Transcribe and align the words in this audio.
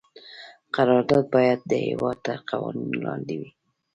قرارداد 0.75 1.25
باید 1.35 1.59
د 1.65 1.71
هیواد 1.87 2.17
تر 2.25 2.37
قوانینو 2.49 2.97
لاندې 3.07 3.35
وي. 3.41 3.49